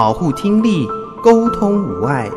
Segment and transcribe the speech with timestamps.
[0.00, 0.88] 保护听力，
[1.22, 2.30] 沟通无碍，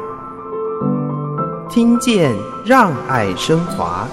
[1.69, 2.29] 听见
[2.65, 4.05] 让爱升华。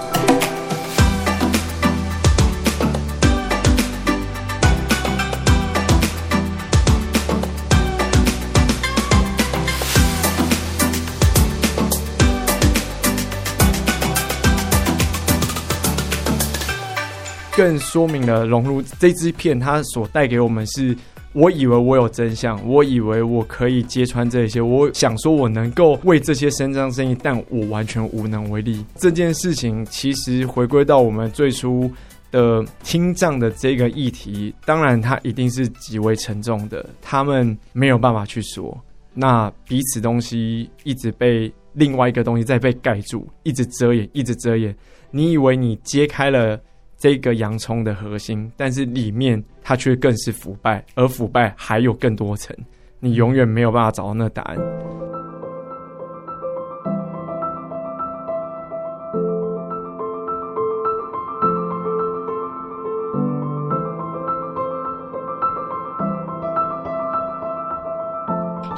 [17.57, 20.97] 更说明了融入这支片，它所带给我们是，
[21.33, 28.85] 我以为我有真相，我以为我可以揭穿这些，我想说我能够为这些伸张正义，但我完全无能为力。
[28.95, 31.89] 这件事情其实回归到我们最初
[32.31, 38.77] 的听障的这个议题，当然它一定是极为沉重的，他们没有办法去说，
[39.13, 44.75] 那彼此东西一直被另外一个东西在被盖住，一直遮掩，一直遮掩。
[45.11, 46.59] 你以为你揭开了。
[47.01, 52.55] 这个洋葱的核心，但是里面它却更是腐败，而腐败还有更多层，
[52.99, 54.57] 你永远没有办法找到那个答案。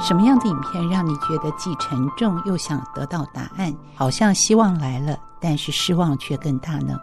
[0.00, 3.70] 什么样的影片让你觉得既沉重又想得到答案？
[3.94, 6.98] 好像希望来了，但是失望却更大呢？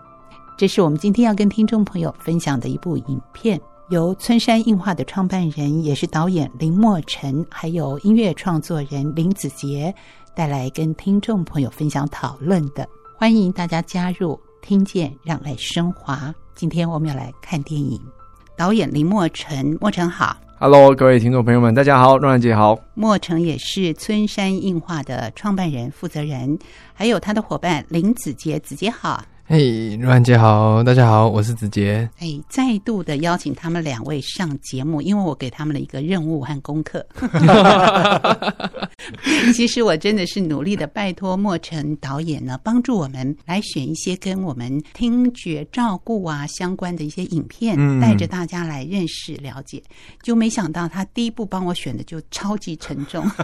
[0.62, 3.60] 这是我们今天要跟听众朋友分享的一部影片，
[3.90, 9.92] 由村山映画的创办人，也是导演林墨辰，还有音乐创作人林子杰
[10.36, 12.88] 带来跟听众朋友分享讨论的。
[13.18, 16.32] 欢迎大家加入，听见让爱升华。
[16.54, 18.00] 今天我们要来看电影，
[18.56, 22.78] 导演林墨辰，墨辰好，Hello，各位听众朋友们，大家好，若兰姐好。
[22.94, 26.60] 莫辰也是村山映画的创办人、负责人，
[26.94, 29.24] 还有他的伙伴林子杰，子杰好。
[29.52, 32.10] 嘿，若兰姐好，大家好，我是子杰。
[32.20, 37.06] 哎，再度的邀请他们两位上节目，因为我给他们了一个任务和功课。
[39.54, 49.84] 其实我真的是努力的拜托莫尘导演呢，帮助我们来选一些跟我们听觉照顾啊相关的一些影片，带着大家来认识了解。
[50.24, 53.30] 就没想到他第一部帮我选的就超级沉重。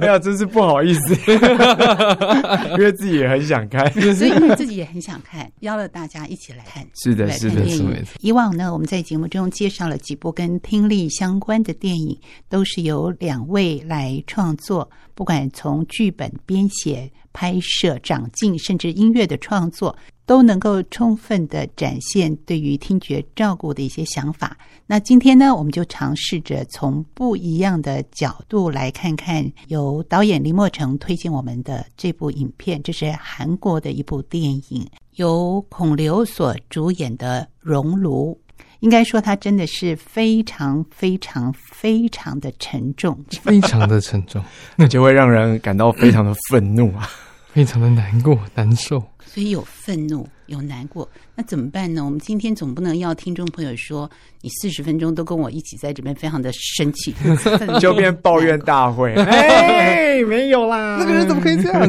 [0.00, 1.14] 哎呀，真是不好意思，
[2.76, 4.87] 因为自己也很想看，所以因为自己也。
[4.92, 6.86] 很想看，邀了大家一起来看。
[6.94, 8.04] 是的，是的，是的。
[8.20, 12.18] 以往呢，我们在节目中介绍了几部跟听力相关的电影，
[12.48, 19.96] 都是由两位来创作，不管从剧本编写、拍摄、长进，甚至音乐的创作。
[20.28, 24.54] 都能够充分的展现对于听觉照顾的一些想法。
[24.86, 38.38] 那今天呢，我们就尝试着从不一样的角度来看看，由导演林默成推荐我们的这部影片，这是韩国的一部电影，由孔刘所主演的《熔炉》。
[38.80, 44.44] 应该说，它真的是非常非常非常的沉重，非常的沉重，
[44.76, 47.10] 那就会让人感到非常的愤怒啊，
[47.58, 49.00] 非常的难过、难受。
[49.26, 52.04] 所以有愤怒，有难过，那怎么办呢？
[52.04, 54.10] 我们今天总不能要听众朋友说，
[54.40, 57.14] 你四十分钟都跟我一起在这边，非常的生气，
[57.78, 59.14] 就变抱怨大会。
[59.22, 61.80] 哎，没有啦，那个人怎么可以这样？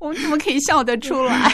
[0.00, 1.50] 我们怎么可以笑得出来？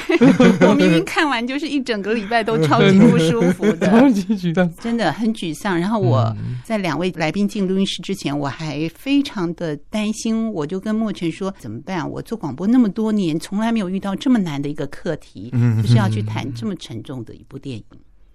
[0.66, 5.78] 我明明看完就是一整个礼拜都超级不舒服的，超级沮丧，真的很沮丧。
[5.78, 12.10] 然后我在两位来宾进录音室之前，我还非常的担心，我就跟莫辰说：“怎么办？
[12.10, 17.84] 我做广播那么多年，从来没有遇到这么难的一个课题，就是要去谈这么沉重的一部电影。”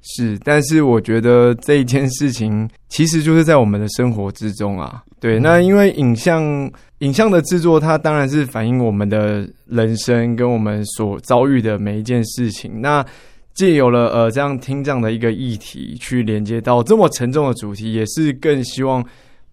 [0.01, 5.03] 是，但是我觉得这一件事情其实就是在我们的生活之中啊。
[5.19, 12.79] 对，那因为影像影像的制作，它当然是反映我们的人生跟我们所遭遇的每一件事情。
[12.79, 13.05] 那
[13.53, 19.03] 借有了呃这样听这样的一个议题去连接到这么沉重的主题，也是更希望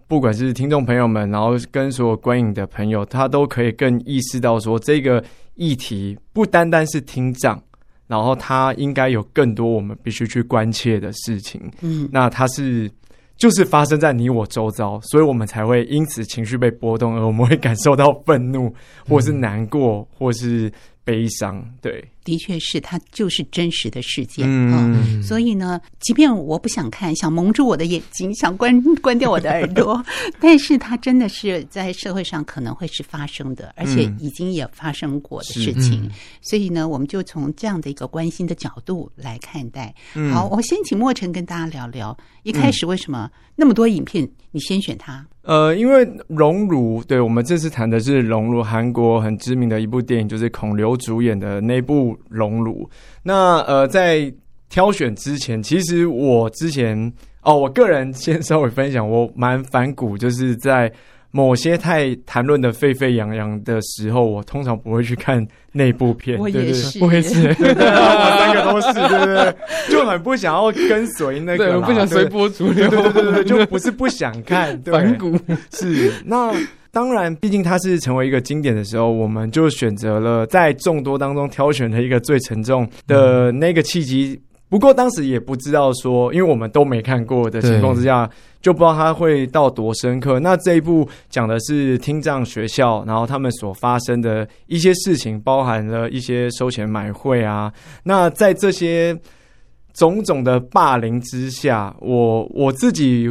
[0.06, 5.22] 不管是听众朋友们，然后跟所有观影的朋友，他都可以更意识到说，这个
[5.54, 7.60] 议题不单单是听障。
[8.06, 12.88] 然后他应该有更多我们必须去关切的事情，嗯，那他是
[13.38, 18.70] 就是发生在你我周遭，所以我们才会因此情绪被波动，而我们会感受到愤怒，
[19.08, 20.70] 或是难过，或是
[21.02, 22.04] 悲伤，对。
[22.24, 25.22] 的确是，它就是真实的事件啊、嗯哦！
[25.22, 30.02] 所以呢，即便我不想看，想蒙住我的眼睛，想关 关掉我的耳朵，
[30.40, 36.04] 但是它真的是在社会上可能会是发生的，而且已经也发生过的事情。
[36.04, 36.10] 嗯、
[36.40, 39.94] 所以呢，我们就从这样的一个关心的角度来看待。
[40.14, 45.26] 嗯、好，我先请莫尘跟大家聊聊，一开始为什么那么多影片，你先选它？
[45.44, 52.16] 呃，因为《熔炉》，对，我们这次谈的是《熔炉》，韩国很知名的一部电影，就是孔刘主演的那部。
[52.30, 52.88] 熔炉。
[53.22, 54.32] 那呃，在
[54.70, 57.12] 挑选之前，其实我之前
[57.42, 60.90] 哦，我个人先稍微分享，我蛮反骨，就是在
[61.36, 66.38] 某些太谈论的沸沸扬扬的时候，我通常不会去看那部片。
[66.38, 67.54] 我也是，我也是，我
[68.38, 69.54] 三个都是，对不对？
[69.90, 75.36] 就很不想要跟随那个，对，不想随波逐流，对对对对，就不是不想看，反骨
[75.72, 76.54] 是 那。
[76.92, 84.40] 当然，毕竟它是成为一个经典的时候，我们就选择了在众多当中挑选了一个最沉重的那个契机。
[84.68, 88.30] 不过当时也不知道说，因为我们都没看过的情况之下，
[88.64, 90.40] 就不知道它会到多深刻。
[90.40, 97.72] 那这一部讲的是听障学校，然后他们所发生的一些事情，包含了一些收钱买会啊。
[98.02, 99.16] 那在这些
[99.92, 103.28] 种种的霸凌之下，我我自己。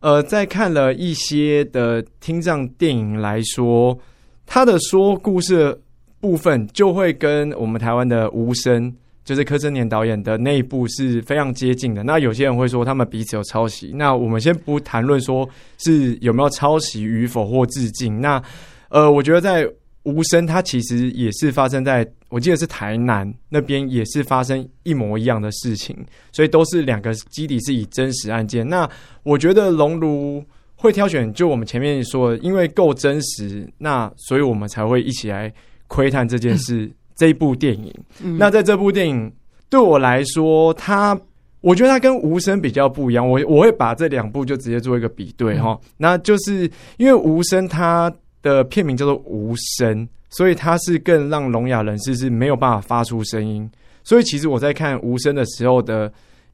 [0.00, 3.98] 呃，在看了一些的听障电影来说，
[4.46, 5.78] 他的说故事的
[6.20, 8.94] 部分就会跟我们台湾的无声，
[9.28, 12.02] 就是柯震年导演的那一部是非常接近的。
[12.02, 15.46] 那有些人会说他们彼此有抄袭，那我们先不谈论说
[15.76, 18.22] 是有没有抄袭与否或致敬。
[18.22, 18.42] 那
[18.88, 19.70] 呃，我觉得在。
[20.04, 25.94] 无声，它其实也是发生在我记得是台南那边，也是发生一模一样的事情，
[26.32, 28.66] 所以都是两个基底是以真实案件。
[28.66, 28.88] 那
[29.22, 30.42] 我觉得龙炉
[30.76, 35.52] 会挑选，就我们前面说的，因为够真实，那所以我们才会一起来
[35.88, 36.90] 窥探这件事。
[37.18, 39.30] 这一部电影，嗯、那在这部电影
[39.68, 41.14] 对我来说，它
[41.60, 43.28] 我觉得它跟无声比较不一样。
[43.28, 48.10] 我我会把这两部就直接做一个比对哈，嗯、那就是因为无声它。
[48.40, 53.68] 的片名叫做无声，所以它是更让聋哑人士是没有办法发出声音。
[54.04, 56.10] 所以其实我在看无声的时候的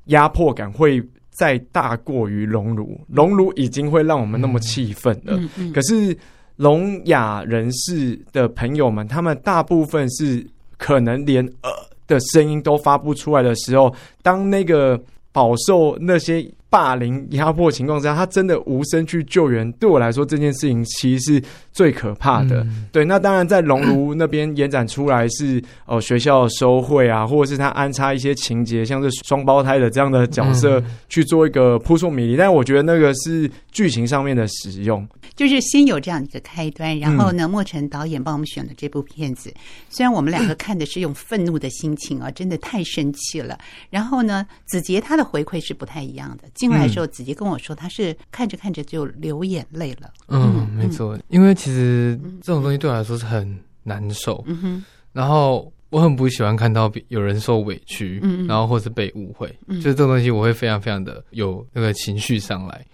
[0.07, 5.37] 压迫感会再大过于熔炉，熔炉已经会让我们那么气愤了。
[5.37, 6.17] 嗯嗯嗯、可是
[6.57, 10.45] 聋哑人士的朋友们，他们大部分是
[10.79, 11.71] 可能连呃
[12.07, 15.01] 的声音都发不出来的时候，当那个
[15.33, 16.47] 饱受那些。
[16.75, 19.71] 霸凌压迫情况之下，他真的无声去救援。
[19.75, 22.65] 对我来说，这件事情其实是最可怕的。
[22.65, 32.37] 嗯、对，那当然在熔炉那边延展出来是哦、呃，学校收贿啊，或者是他安插一些情节，像是双胞胎的这样的角色去做一个扑朔迷离。
[32.37, 35.07] 但我觉得那个是剧情上面的使用，
[35.37, 39.49] 就是先有这样一个开端，然后呢，莫晨导演帮我们选了这部片子。
[39.51, 39.61] 嗯、
[39.91, 43.57] 虽然我们两个看的是用愤怒的心情啊，真的太生气了。
[43.91, 46.49] 然后呢，子杰他的回馈是不太一样的。
[46.69, 50.13] 进来的时候，子杰跟我说，他是看着看着就流眼泪了。
[50.29, 54.43] 嗯，没错，因为其实这种东西对我来说是很难受。
[54.47, 62.85] 嗯哼，然后我很不喜欢看到有人受委屈，嗯，然后或是被误会，嗯，就这种东西我会非常非常的有那个情绪上来。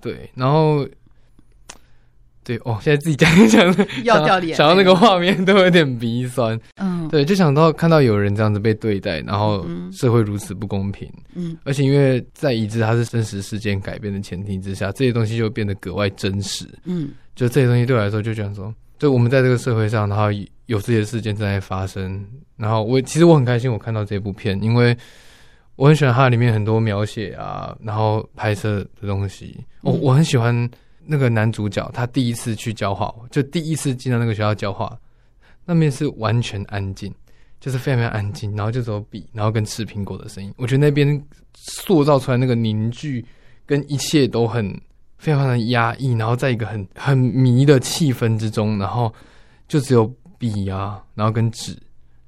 [0.00, 0.86] 对，然后。
[2.44, 3.64] 对哦，现在自己讲一讲，
[4.02, 6.58] 要掉脸，想到那个画面都有点鼻酸。
[6.76, 11.08] 嗯，对，就想到看到有人这样子被对待，然后社会如此不公平。
[11.34, 16.66] 嗯，而且因为在已知它是真实事件改编的前提之下，这些东西就变得格外真实。
[16.84, 20.24] 嗯，就这些东西对我来说，就讲说，就我们在这个社会上，然后
[20.66, 22.26] 有这些事件正在发生。
[22.56, 24.96] 然后我其实我很开心，我看到这部片，因为
[25.76, 29.64] 我很喜欢它里面很多描写啊，然后拍摄的东西。
[29.82, 30.68] 我我很喜欢。
[31.04, 34.96] 那个男主角他第一次去教画，就第一次进到那个学校教画，
[35.64, 37.12] 那边是完全安静，
[37.60, 40.52] 就是非常非常安静，然后就只有笔，然后跟吃苹果的声音。
[40.56, 41.22] 我觉得那边
[41.54, 43.24] 塑造出来那个凝聚
[43.66, 44.68] 跟一切都很
[45.18, 49.12] 非常非常的压抑，然后在一个很很迷的气氛之中，然后
[49.68, 50.06] 就只有
[50.38, 51.76] 笔啊，然后跟纸。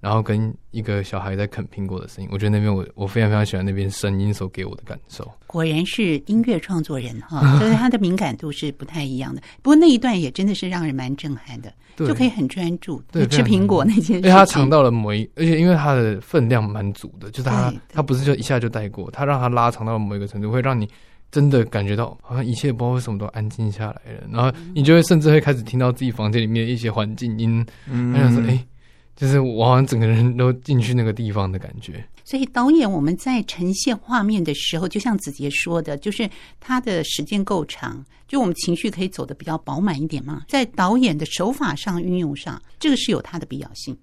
[0.05, 5.27] 然后跟一个小孩在啃苹果的声音，我觉得那边我我非常非常喜欢那边声音所给我的感受。
[5.47, 9.41] 果然是音乐创作人哈， 所以他的敏感度是不太一样的。
[9.63, 13.03] 不过那一段也真的是让人蛮震撼的，就可以很专注。
[13.11, 20.87] 对，吃苹果那件事，因为他尝到了某一，而且因为他的分量蛮足的，就是他他不是就一下就带过，他让他拉长到某一个程度，会让你
[21.31, 28.63] 真的感觉到好像一切不知道为什么都安静下来了，然后你就会甚至会开始听到自己房间里面的一些环境音，嗯，他想说哎。
[29.17, 32.05] 就是我好像整个人都进去那个地方的感觉。
[32.27, 36.29] 所以导演我们在呈现画面的时候，就像子杰说的，就是
[36.59, 40.43] 他的时间够长，就我们情绪可以走得比较饱满一点嘛。
[40.49, 43.95] 在导演的手法上运用上，这个是有它的必要性。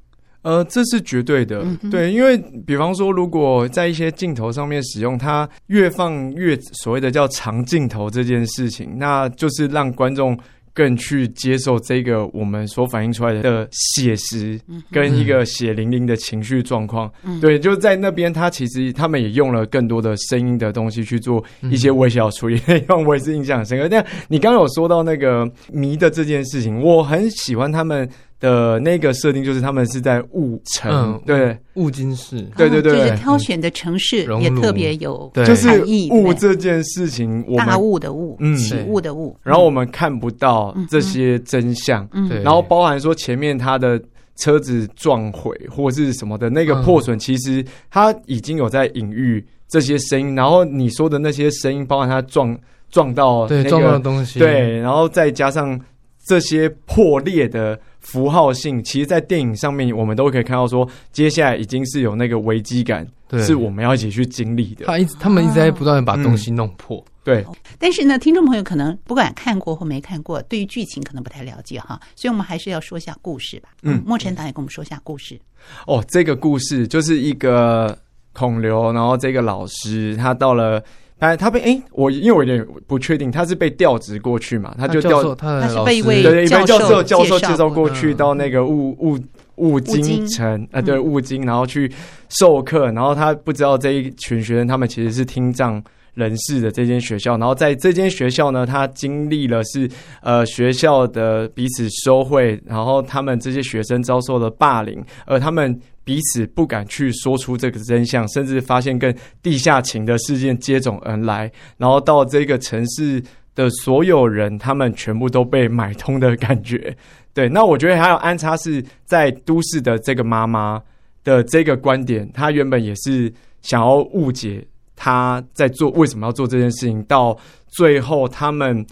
[0.43, 10.37] 呃，这是绝对的，嗯、对，因为比方说，如果在一些镜头上面使用它，越放越所谓的叫长镜头这件事情，那就是让观众。
[10.73, 14.59] 更去接受这个我们所反映出来的写实，
[14.91, 17.11] 跟一个血淋淋的情绪状况。
[17.23, 23.89] 嗯、对，就在那边，他其实他们也用了更多的声音的东西去做一些微小处理， 让、嗯、我也是印象很深刻。
[23.89, 28.09] 但你刚刚有说到那个迷的这件事情，我很喜欢他们
[28.41, 35.69] 的那个设定就是他们是在雾城，嗯、对，雾金市，对对对，就是挑选的城市也特别有对，就是
[36.09, 44.01] 雾这件事情，大雾的雾，嗯，起雾的雾，然后我们看不到这些真相，嗯，然后包含说前面他的
[44.37, 52.57] 车子撞毁或是什么的那个破损，其实他已经有在隐喻这些声音，然后你说的那些声音，包含他撞
[52.89, 55.79] 撞到那个撞到的东西，对，然后再加上
[56.25, 57.79] 这些破裂的。
[58.01, 63.07] 符号性，其实，在电影上面，我们都可以看到说，接下来已经是有那个危机感，
[63.39, 64.85] 是我们要一起去经历的。
[64.85, 67.03] 他一直，他们一直在不断的把东西弄破。
[67.23, 67.45] 对，
[67.77, 73.69] 但是呢，听众朋友可能不管看过或没看过，对于剧情可能不太了解哈，所以我们还是要说一下故事吧。
[73.83, 75.39] 嗯，莫晨导演跟我们说一下故事。
[75.85, 77.97] 哦，这个故事就是一个
[78.33, 80.83] 孔刘，然后这个老师他到了。
[81.21, 84.73] 哎，他被哎、欸，我因为我有点不确定，他是被调职过去嘛？
[84.75, 89.19] 他就调，他是被一位对，被教授教授介绍过去到那个雾雾
[89.57, 91.91] 雾津城啊，对雾津，然后去
[92.29, 95.79] 授课，然后他不知道这一群学生他们其实是听障
[96.15, 99.87] 人士的这间学校，然后在这间学校呢，他经历了是
[100.23, 105.79] 呃学校的彼此收贿，然后他们这些学生遭受了霸凌，而他们。
[106.03, 113.23] 彼此不敢去说出这个真相，甚至发现跟地下情的事件接踵而来，然后到这个城市
[113.55, 116.95] 的所有人，他们全部都被买通的感觉。
[117.33, 120.81] 对，那我觉得还有安插是在都市的这个妈妈
[121.23, 123.31] 的这个观点，她原本也是
[123.61, 128.85] 想要误解她在做为什么要做这件事情，到最后他们。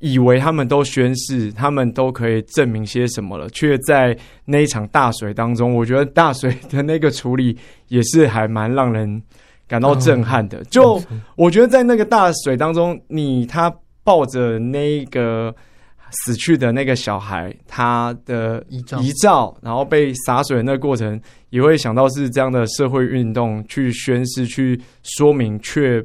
[0.00, 7.56] 以为他们都宣誓，他们都可以证明些什么了，却在那一场大水当中，我觉得大水的那个处理
[7.88, 9.20] 也是还蛮让人
[9.66, 10.62] 感到震撼的。
[10.64, 11.02] 就
[11.34, 13.74] 我觉得在那个大水当中，你他
[14.04, 15.52] 抱着那个
[16.10, 26.00] 死去的那个小孩，他的遗照，然后被洒水的那个过程，也会想到是这样的社会运动去宣誓、去说明，却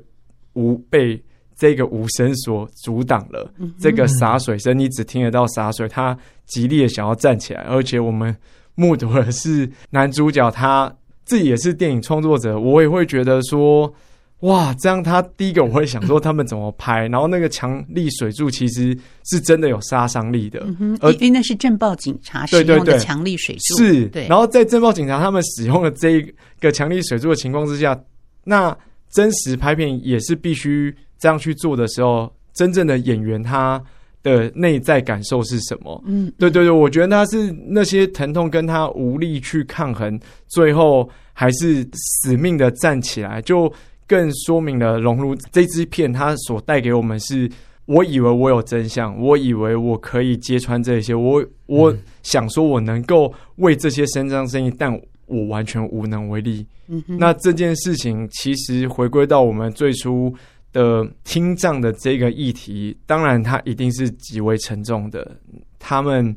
[0.53, 1.23] 无被。
[1.55, 5.88] 这个无声所阻挡了这个洒水声，你只听得到洒水。
[5.88, 8.36] 他极力的想要站起来，而且我们
[8.75, 10.93] 目睹的是男主角他
[11.25, 13.93] 自己也是电影创作者，我也会觉得说，
[14.39, 20.60] 哇，这样他第一个我会想说他们怎么拍，然后那个强力水柱其实是真的有杀伤力的，
[21.00, 24.27] 而因为那是震爆警察使用的强力水柱，是，对。
[24.27, 26.22] 然后在震爆警察他们使用了这
[26.60, 27.98] 个强力水柱的情况之下，
[28.43, 28.77] 那
[29.13, 30.93] 真实拍片也是必须。
[31.20, 33.82] 这样去做的时候，真正的演员他
[34.24, 36.03] 的内在感受是什么？
[36.05, 43.72] 嗯，对对对，我觉得他是那些疼痛跟他无力去抗衡，最后还是死命的站起来，就
[44.05, 47.50] 更说明了《熔炉》这支片它所带给我们是：
[47.86, 54.93] 我以为我有真相，我以为我可以揭穿这些，我我想说我能够为这些伸张正义，但
[55.27, 56.65] 我完全无能为力。
[56.87, 60.33] 嗯，那这件事情其实回归到我们最初。
[60.73, 65.39] 的听障的这个议题，当然它一定是极为沉重的。
[65.77, 66.35] 他们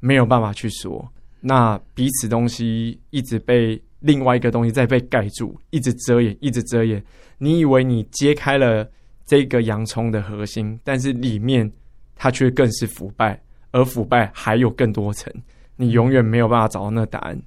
[0.00, 1.10] 没有办法去说，
[1.40, 7.02] 那彼此东西一直被另外一个东西在被盖住，一直遮掩，一直遮掩。
[7.38, 8.86] 你以为你揭开了
[9.24, 11.72] 这个洋葱的核心，但是里面
[12.14, 15.32] 它却更是腐败，而腐败还有更多层，
[15.76, 17.42] 你永远没有办法找到那答案。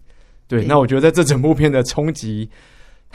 [0.48, 2.50] 对，那我觉得在这整部片的冲击。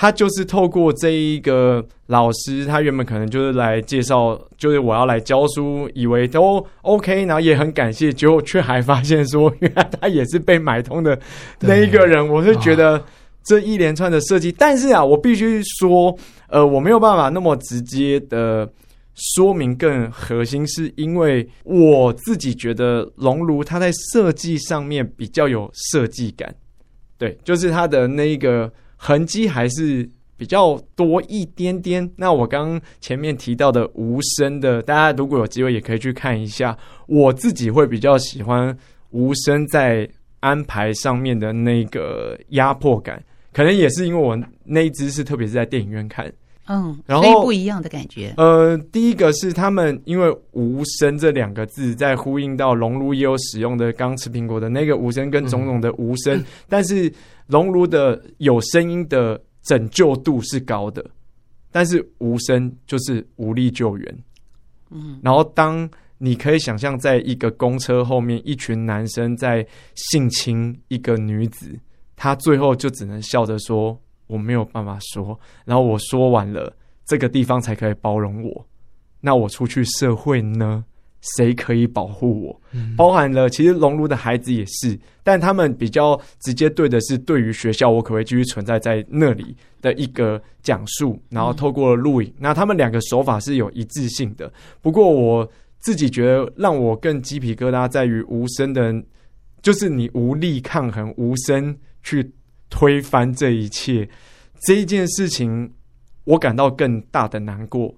[0.00, 11.18] 他就是透过这一个老师，他原本可能就是来介绍，就是我要来教书，以为都 OK，然后也很感谢，结果却还发现说，原来他也是被买通的
[11.58, 12.24] 那一个人。
[12.28, 13.04] 我是觉得
[13.42, 16.16] 这一连串的设计，但是啊，我必须说，
[16.46, 18.70] 呃，我没有办法那么直接的
[19.16, 26.54] 说明更核心，是因为我自己觉得熔炉它在设计上面比较有设计感，
[27.18, 28.72] 对，就是它的那个。
[29.00, 32.10] 痕迹还是比较多一点点。
[32.16, 36.76] 那我刚前面提到的无声的，大家如果有机会也可以去看一下。
[37.06, 38.76] 我自己会比较喜欢
[39.10, 40.10] 无声在
[40.40, 43.22] 安排上面的那个压迫感，
[43.52, 46.28] 可能也是因为我那一支是特别是在电影院看，
[46.68, 48.32] 嗯，然后不一样的感觉。
[48.36, 57.12] 呃，第一个是他们因为无声这两个字在呼应到熔炉也有使用的刚吃苹果的那个无声跟种种的无声，嗯、但是。
[57.48, 61.02] 熔炉的有声音的拯救度是高的，
[61.72, 64.18] 但是无声就是无力救援。
[64.90, 71.74] 嗯，然后当你可以想象，在一个公车后面，一群男生在性侵一个女子，
[72.16, 73.98] 他最后就只能笑着说
[74.28, 76.72] ：“我没有办法说。”然后我说完了，
[77.04, 78.66] 这个地方才可以包容我。
[79.20, 80.84] 那我出去社会呢？
[81.36, 82.60] 谁可以保护我？
[82.96, 94.50] 包含了其实熔炉的孩子也是，但他们比较直接对的是对于学校，我可不可以继续存在在那里的一个讲述，然后透过录影，那他们两个手法是有一致性的。
[94.80, 98.94] 不过我自己觉得让我更鸡皮疙瘩在于无声的，
[99.60, 102.30] 就是你无力抗衡，无声去
[102.70, 104.08] 推翻这一切
[104.66, 105.72] 这一件事情，
[106.24, 107.94] 我感到更大的难过。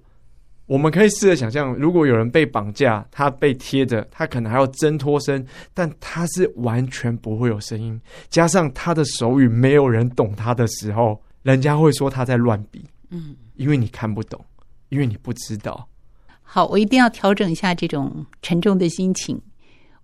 [0.67, 7.99] 我们可以试着想象，如果有人被绑架，他被贴着，他可能还要挣脱身，但他是完全不会有声音。
[8.29, 12.85] 加上他的手语没有人懂他的时候，人家会说他在乱比。
[13.09, 14.39] 嗯，因为你看不懂，
[14.87, 15.85] 因为你不知道。
[16.41, 19.41] 好，我一定要调整一下这种沉重的心情。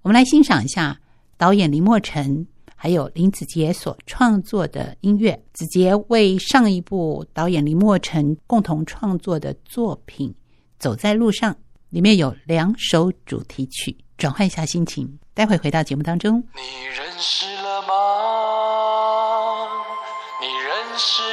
[0.02, 1.00] 我们来欣赏一下
[1.38, 2.46] 导演林默诚
[2.80, 5.44] 还有林子杰所创作的音乐。
[5.52, 10.34] 子杰为上一部导演林墨辰共同创作的作品。
[10.78, 11.58] 走在路上，
[11.90, 15.18] 里面有两首主题曲，转换一下心情。
[15.34, 16.40] 待会回到节目当中。
[16.56, 17.88] 你认识了吗？
[20.40, 21.27] 你认识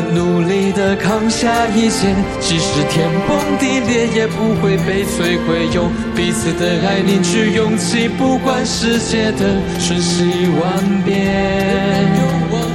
[0.00, 5.68] 们努力的扛下一切，即使天崩地裂，也不会被摧毁。
[5.74, 10.22] 用彼此的爱凝聚勇气，不管世界的瞬息
[10.60, 11.14] 万变。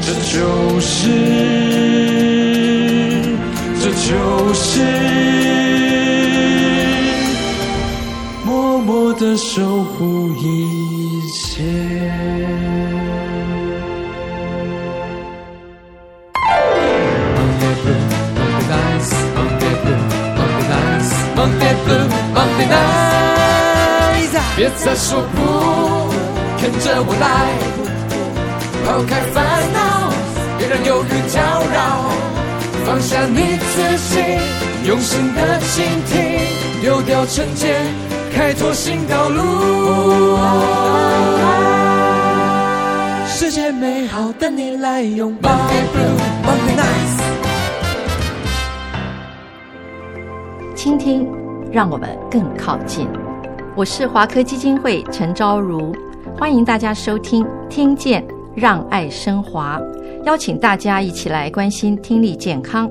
[0.05, 1.07] 这就是，
[3.79, 4.81] 这就是
[8.45, 12.02] 默默的守护一切。
[24.55, 25.41] 别再说不，
[26.61, 27.25] 跟着我来，
[28.85, 29.43] 抛开烦
[29.73, 30.13] 恼，
[30.59, 31.41] 别让忧郁搅
[31.73, 32.05] 扰，
[32.85, 34.21] 放下你自己，
[34.87, 36.39] 用心的倾听，
[36.83, 37.83] 丢掉成见，
[38.31, 40.37] 开拓新道路。
[43.25, 45.49] 世界美好，等你来拥抱。
[50.75, 51.27] 倾听，
[51.71, 53.07] 让我们更靠近。
[53.75, 55.91] 我是华科基金会陈昭如，
[56.37, 58.23] 欢迎大家收听《听见
[58.55, 59.79] 让爱升华》，
[60.25, 62.87] 邀请大家一起来关心听力健康。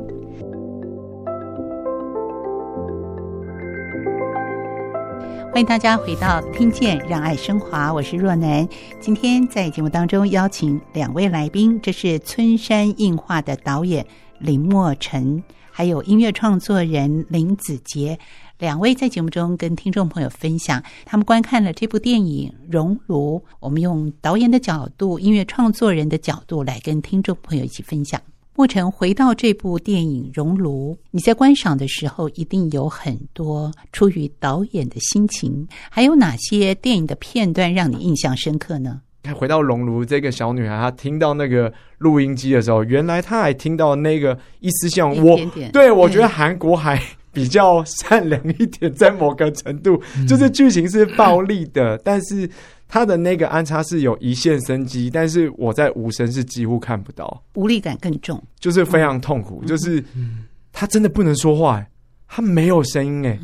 [5.52, 8.68] 欢迎大家回到《听见让爱升华》，我是若楠。
[8.98, 14.04] 今天在节目当中邀请两位来宾，这是村山映画的导演
[14.40, 15.40] 林默诚，
[15.70, 18.18] 还有音乐创作人林子杰。
[18.62, 28.20] 两位在节目中跟听众朋友分享他们观看了这部电影《熔炉》，我们用导演的角度、音乐创作人的角度来跟听众朋友一起分享。
[28.54, 39.00] 莫尘，回到这部电影《熔炉》，你在观赏的时候一定有很多出于导演的心情，还有哪些电影的片段让你印象深刻呢？
[39.34, 47.02] 回到《熔炉》，这个小女孩她听到那个录音机的时候，原来她还听到那个一丝像我，点点对，我觉得韩国还。
[47.32, 52.48] 比较善良一点，在某个程度，就是剧情是暴力的，但是
[52.88, 60.04] 他的那个安插是有一线生机，但是我在无声是几乎看不到，无力感更重，就是非常痛苦，就是
[60.72, 61.84] 他真的不能说话，
[62.28, 63.38] 他没有声音，哎，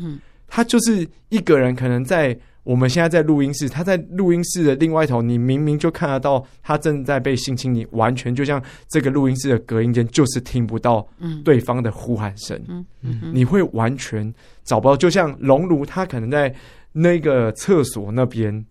[0.47, 2.37] 他就是一个人，可能在。
[2.69, 11.03] 我们现在在录音室，他在录音室的另外一头，你明明就看得到他正在被性侵，你完全就像这个录音室的隔音间，就是听不到
[11.43, 12.55] 对方的呼喊声，
[13.01, 14.31] 嗯你会完全
[14.63, 14.95] 找不到。
[14.95, 16.53] 就像熔炉，他可能在
[16.91, 18.63] 那个厕所那边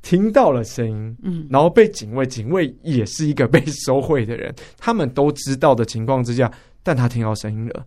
[0.00, 6.48] 听到了声音，嗯，然后被警卫，警卫也是一个被收贿的人，他们都知道的情况之下，
[6.84, 7.84] 但他听到声音了。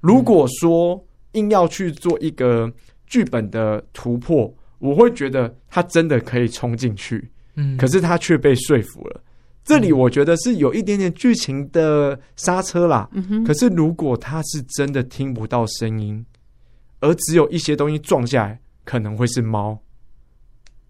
[0.00, 2.72] 如果说硬要去做一个
[3.06, 4.50] 剧本的突破。
[4.86, 9.20] 我会觉得他真的可以冲进去，嗯，可是他却被说服了。
[9.64, 13.08] 这里我觉得是有一点点剧情的刹车啦。
[13.12, 13.42] 嗯。
[13.42, 16.24] 可是如果他是真的听不到声音，
[17.00, 19.76] 而只有一些东西撞下来，可能会是猫。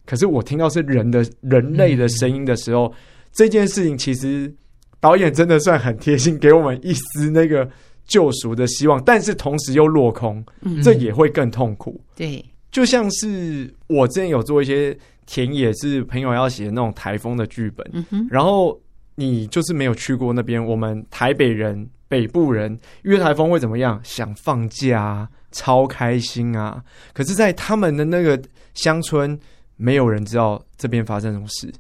[0.05, 2.93] 可是我听到是人的人类的声音的时候，
[3.33, 4.55] 这件事情其实
[5.01, 7.67] 导演真的算很贴心，给我们一丝那个
[8.07, 10.45] 救赎的希望，但是同时又落空，
[10.85, 11.99] 这也会更痛苦。
[12.15, 12.45] 对。
[12.77, 18.79] 就像是我之前有做一些田野，是朋友要写那种台风的剧本，嗯，然后
[19.15, 20.63] 你就是没有去过那边。
[20.63, 23.99] 我们台北人、北部人遇台风会怎么样？
[24.05, 26.85] 想放假，超开心啊！
[27.15, 28.39] 可是，在他们的那个
[28.75, 29.41] 乡村，
[29.77, 31.73] 没有人知道这边发生什么事，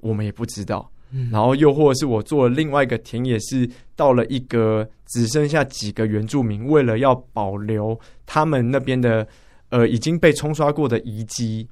[0.00, 0.86] 我们也不知道。
[1.30, 9.26] 然后又或者是我做了另外一个田野，是到了一个只剩下几个原住民，为了要保留他们那边的
[9.72, 11.66] 呃已经被冲刷过的遗迹，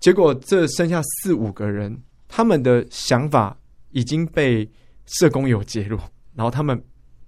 [0.00, 3.56] 结果这剩下四五个人，他们的想法
[3.90, 4.68] 已经被
[5.06, 5.96] 社工有揭露，
[6.34, 6.82] 然后他们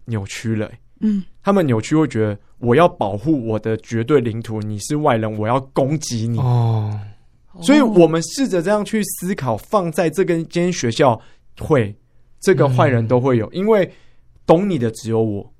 [0.06, 0.68] 扭曲了。
[1.00, 6.38] 嗯，他们扭曲会觉得我要保护我的绝对领土，你是外人，我要攻击你。
[6.38, 6.98] 哦，
[7.62, 11.20] 所以我们试着这样去思考，放在这个间学校。
[11.60, 11.94] 会，
[12.40, 13.88] 这个坏人都会有，因为
[14.44, 15.54] 懂你的只有我，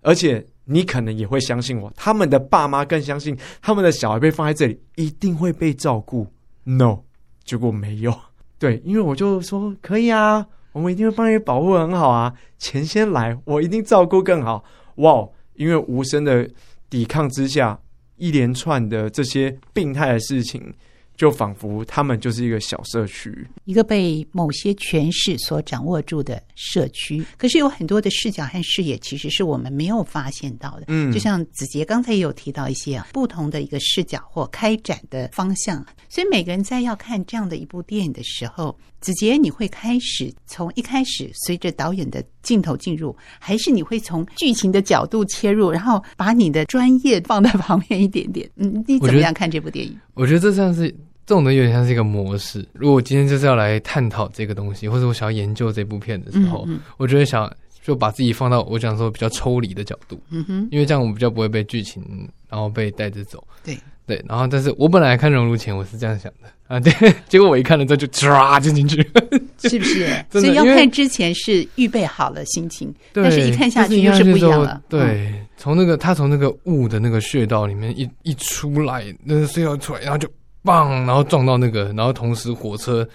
[0.00, 1.92] 而且你可能也会相信我。
[1.96, 6.24] 他们的爸妈更相信，他们的小孩被放在这里一定会被照顾。
[6.62, 7.00] No，
[7.42, 8.14] 结果没有。
[8.56, 14.62] 对，因为我就说可以啊，我们一定会帮你保护很好啊，钱先来，我一定照顾更好。
[14.96, 16.48] 哇，因为无声的
[16.88, 17.80] 抵抗之下，
[18.16, 20.72] 一连串的这些病态的事情。
[21.20, 27.22] 就仿佛他们就是一个小社区，一个被某些权势所掌握住的社区。
[27.36, 30.84] 可是有很多的视角和视野，其实是我们没有发现到的。
[30.88, 35.84] 嗯，就像子杰刚才也有提到一些不同的一个视角或开展的方向。
[36.08, 48.50] 所以每个人在要看这样的一部电影的时候，子杰你会开始从一开始随着导演的镜头进入，还是你会从剧情的角度切入，然后把你的专业放在旁边一点点？
[48.56, 49.94] 嗯，你怎么样看这部电影？
[50.14, 50.96] 我觉得这像是。
[51.30, 52.66] 这种的有点像是一个模式。
[52.72, 57.48] 如果我今天就是要来探讨这个东西，或者我想要研究这部片的时候，嗯嗯、我就会想
[57.84, 62.02] 就把自己放到我讲说比较抽离的角度，嗯哼，因为这样我比较不会被剧情
[62.48, 63.46] 然后被带着走。
[63.62, 66.92] 对对，然后但是我本来看熔炉前我是这样想的啊，对，
[67.30, 68.96] 结果我一看了之后就唰就进去，
[69.62, 70.08] 是不是？
[70.32, 74.82] 所以要看之前是预备好了心情，但是一看下去又是不一样了。
[74.88, 80.28] 对，从那个他从那个雾的那个穴道里面一一出来，那个隧道出来，然后就。
[80.62, 83.06] 棒，然后撞到那个，然后同时火车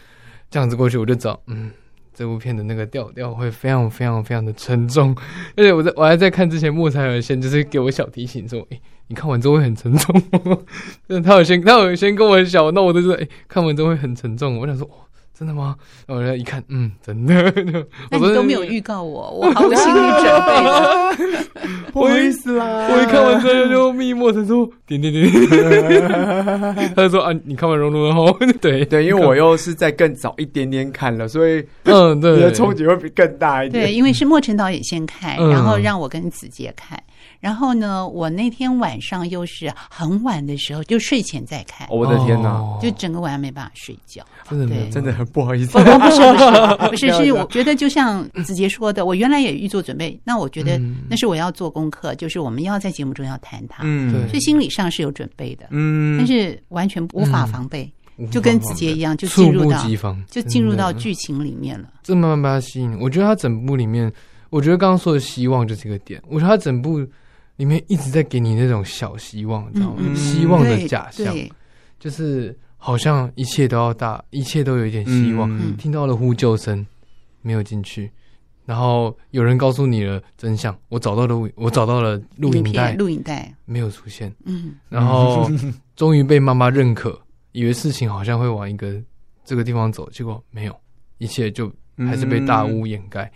[0.49, 1.71] 这样子过去，我就找，嗯，
[2.13, 5.15] 这部片的那个调调会非常非常非常的沉重。
[5.57, 10.23] 而且我在我还在看之前，莫才尔先就是给我小提醒说，诶，你看完之后会很沉重。
[11.23, 14.57] 他有先他有先跟我小，那我都说，诶，看完之后会很沉重。
[14.57, 14.89] 我想说。
[15.37, 15.75] 真的吗？
[16.07, 17.33] 然后我一看，嗯，真的。
[18.09, 21.91] 那你都没有预告我， 我毫无心理准备。
[21.91, 25.31] 不好意思啦，我一看完之后就密默的说 点点点。
[26.95, 28.31] 他就说啊，你看完熔炉了后？
[28.61, 33.83] 对对，因为我又是在更早一点点看了，所以嗯，对，你的冲击会比更大一点。
[33.85, 36.97] 对，因为是莫尘导演先看，然后让我跟子杰看。
[37.45, 41.87] 然后呢，我那天晚上又是很晚的时候，就睡前再看。
[41.91, 42.59] 我的天哪！
[42.81, 45.73] 就整个晚上没办法睡觉，真的对，真的很不好意思。
[45.73, 50.19] 不是不是不是，是我觉得就像子杰说的，我原来也预做准备。
[50.23, 57.87] 那我觉得那是我要做功课，就是我们要在节目中要谈它，嗯，所以心理上是有准备的，嗯，但是完全无法防备，
[58.31, 59.87] 就跟子杰一样，就进入到
[60.31, 61.89] 就进入到剧情里面了。
[62.01, 62.99] 这慢慢把它吸引。
[62.99, 64.11] 我觉得他整部里面，
[64.49, 66.19] 我觉得刚刚说的希望就是这个点。
[66.27, 67.05] 我觉得他整部。
[67.57, 69.95] 里面一直在给你那种小希望，你知道吗？
[69.99, 71.33] 嗯、希望的假象，
[71.99, 75.49] 就是好像一切都要大，一切都有一点希望。
[75.51, 76.85] 嗯、听到了呼救声，
[77.41, 78.11] 没有进去，
[78.65, 80.77] 然后有人告诉你了真相。
[80.89, 84.33] 我找到了，我找到了录影带，录影带没有出现。
[84.43, 85.49] 嗯，然后
[85.95, 87.17] 终于被妈妈认可，
[87.53, 89.01] 以为事情好像会往一个
[89.45, 90.75] 这个地方走，结果没有，
[91.19, 93.23] 一切就还是被大雾掩盖。
[93.23, 93.31] 嗯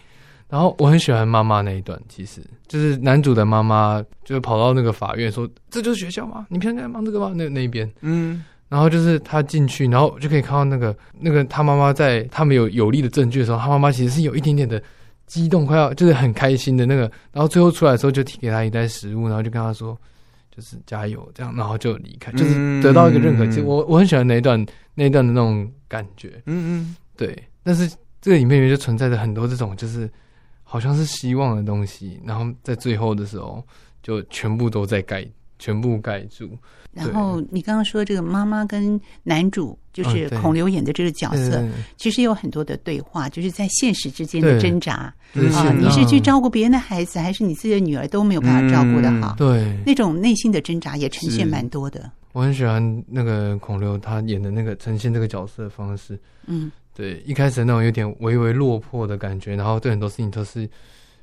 [0.50, 6.48] 然后我很喜欢妈妈那一段，其实就是男主的妈妈，就是跑到那个法院说：“这就是学校吗？
[6.50, 14.82] 你平常在忙这个吗？”那那一边，嗯，然后就是他进去，然后就可以看到那个那个他妈妈在他们有有力的证据的时候，他妈妈其实是有一点点的
[15.28, 17.02] 激动，快要就是很开心的那个。
[17.32, 19.96] 然后最后出来的时候，就提给他一袋食物，然后就跟他说
[20.50, 23.46] ：“就是加油，这样。”然后就离开，就是得到一个认可。
[23.46, 27.38] 其实我我很喜欢那一段那一段的那种感觉，嗯嗯，对。
[27.62, 27.88] 但是
[28.20, 30.10] 这个影片里面就存在着很多这种就是。
[30.72, 33.66] 好像是希望的东西，然后在最后的时候
[34.04, 35.28] 就全部都在盖，
[35.58, 36.48] 全部盖住。
[36.92, 45.72] 然后你刚刚说这个妈妈跟男主，就是孔刘演的这个角色，其实有很多的对话，就是在现实之间的挣扎啊。
[45.74, 49.34] 你是去照顾别人的孩子，还是你自己的女儿都没有办法照顾的好？
[49.38, 52.12] 对，那种内心的挣扎也呈现蛮多的。
[52.32, 56.20] 我很喜欢那个孔刘他演的那个呈现这个角色的方式。
[56.46, 56.72] 嗯。
[56.96, 60.70] 对，一开始那种有点微微落魄的感觉，然后对很多事情都是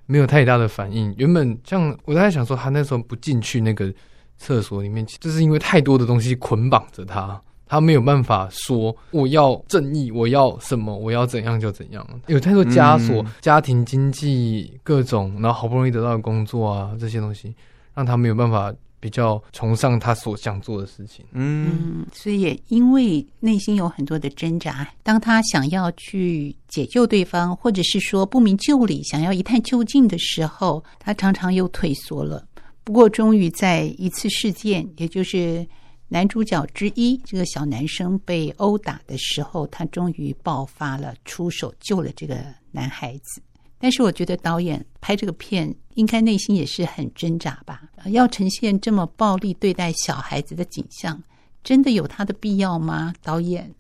[0.07, 1.15] 没有太大的反应。
[1.19, 3.93] 原本像我在想说，他那时候不进去那个
[4.39, 12.07] 厕所里面，就是因为太多的东西捆绑着他，他没有办法说我要正义，我要什么，我要怎样就怎样。
[12.27, 17.55] 有太多枷锁，嗯、家庭经济各种，然后好不容易得到的工作啊这些东西，
[17.95, 21.25] 让他没有办法比较崇尚他所想做的事情。
[21.33, 32.47] 嗯，所以也因为内心有很多的挣扎，当他想要去解救对方，或者是说不明就里，想要一探究竟的时候，他常常又退缩了。
[32.83, 35.67] 不过，终于在一次事件，也就是
[36.09, 43.43] 男主角之一这个小男生被殴打的时候，他终于爆发了，出手救了这个男孩子。
[43.79, 47.83] 但是我觉得导演拍这个片应该内心也是很挣扎吧？
[48.07, 51.21] 要呈现这么暴力对待小孩子的景象，
[51.63, 53.13] 真的有他的必要吗？
[53.23, 53.71] 导演，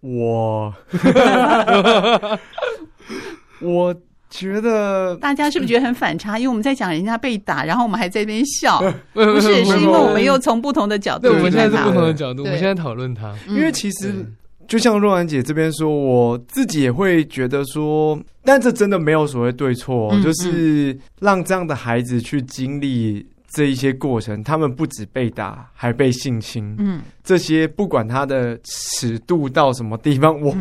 [0.00, 0.72] 我，
[3.62, 3.94] 我
[4.28, 6.38] 觉得大家是不是觉得很反差？
[6.38, 8.80] 因为我们在讲人家被打，然后我们还在那边笑，
[9.14, 14.26] 不是，是因为我们又从不同的角度，对，我们现在是不同的角度，我们现在讨论他，因为其实。
[14.66, 23.26] 就像若兰姐这边说，我自己也会觉得说，但这真的没有所谓对错，嗯，就是让这样的孩子去经历。
[23.54, 26.74] 这一些过程，他们不止被打，还被性侵。
[26.76, 30.52] 嗯，这些不管他的尺度到什么地方，我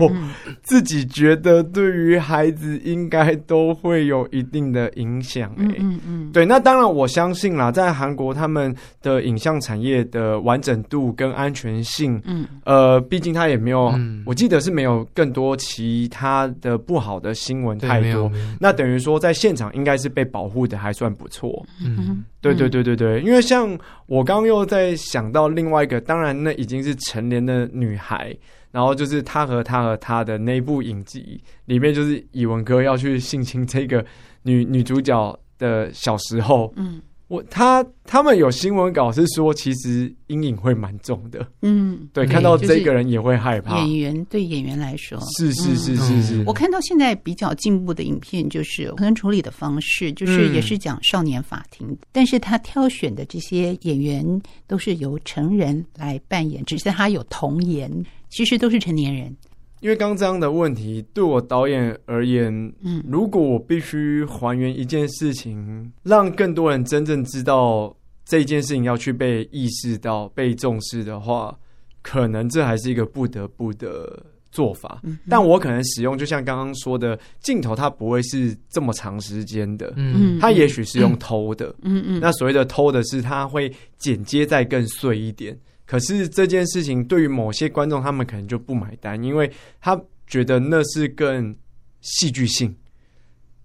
[0.62, 5.50] 自己觉得对于孩子应该都会有一定的影响。
[5.58, 5.64] 欸。
[5.64, 6.46] 嗯嗯，嗯，对。
[6.46, 18.32] 那当然，我相信啦，在韩国他们的影像产业的完整度跟安全性，嗯，呃，毕竟他也没有，嗯，我记得是没有更多其他的不好的新闻太多。
[18.60, 21.66] 那等于说，在现场应该是被保护的还算不错。
[21.84, 22.24] 嗯。
[22.44, 23.76] 对对对对对，因为像
[24.06, 28.36] 我刚刚又在想到另外一个，当然那已经是成年的女孩，
[28.72, 34.06] 然后就是她和她和她的那部影集里面，就是以文哥要去性侵这个
[34.44, 37.02] 女女主角的小时候，嗯。
[37.34, 41.44] 我他他们有新闻稿是说，其实阴影会蛮重的。
[41.64, 43.80] 嗯，对，看到这个人也会害怕。
[43.80, 46.44] 演员对演员来说，是是是是是。
[46.46, 57.92] 我看到现在比较进步的影片，就是可能处理的方式，就是也是讲少年法庭，但是他挑选的这些演员都是由成人来扮演，只是他有童颜，
[58.30, 59.36] 其实都是成年人。
[59.84, 62.50] 因为刚这样的问题，对我导演而言，
[62.84, 67.94] 嗯，如果我必须还原一件事情，让更多人真正知道
[68.24, 71.54] 这件事情要去被意识到、被重视的话，
[72.02, 75.02] 可能这还是一个不得不的做法。
[75.04, 85.60] 嗯，但我可能使用，就像刚刚说的镜头，它不会是这么长时间的，嗯，它也许是用偷的，嗯嗯，那所谓的偷的是，它会剪接再更碎一点。
[85.86, 91.56] 可是这件事情对于某些观众，他们可能就不买单，因为他觉得那是更
[92.02, 92.76] 戏剧性。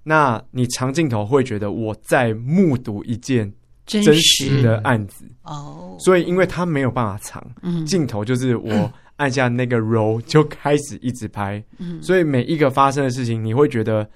[0.02, 3.52] 那你长镜头会觉得我在目睹一件
[3.84, 4.62] 真实。
[4.62, 5.24] 的案子。
[5.42, 7.44] 哦，所以因为他没有办法长，
[7.84, 11.62] 镜头就是我按下那个 roll 就开始一直拍，
[12.00, 14.08] 所以每一个发生的事情，你会觉得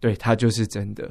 [0.00, 1.10] 对，它就是真的。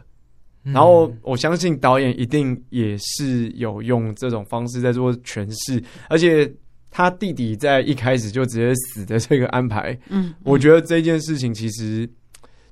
[0.65, 6.51] 然后我相信导演一定也是有用这种方式在做诠释，而且
[6.89, 12.09] 他弟弟在一开始就直接死的这个安排，嗯，我觉得这件事情其实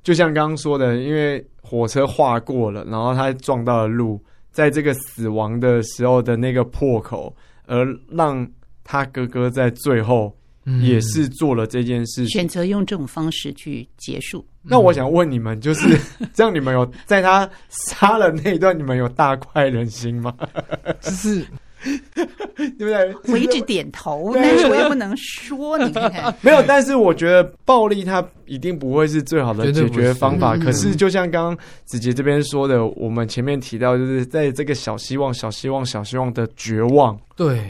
[0.02, 4.20] 就像刚刚说的，因为火车划过了，然后他撞到了路，
[4.52, 7.36] 在这个死亡的时候的那个破口，
[7.68, 8.46] 而让
[8.84, 10.36] 他哥哥在最后。
[10.82, 14.46] 也是做了这件事，选择用这种方式去结束。
[14.62, 16.00] 那我想问你们，就是
[16.34, 20.34] 这样，你们有在他杀了那一段，你们有大快人心吗？
[21.02, 21.46] 就是
[22.56, 23.14] 对不对？
[23.28, 25.78] 我一直点头，但是我又不能说。
[25.78, 26.64] 你看看，没有。
[26.66, 30.56] 但是我觉得暴力它一定不会是最好的解决方法。
[30.56, 37.20] 可是就像刚刚子杰这边说的，我们前面提到，就是在这个小希望、小希望、小希望的绝望。
[37.36, 37.62] 对。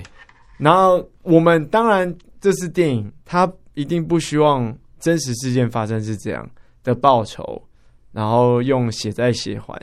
[0.59, 2.15] 然后我们当然。
[2.43, 6.45] 这是电影，他一定不希望真实事件发生是这样
[6.83, 7.63] 的报仇，
[8.11, 9.81] 然后用血债血还，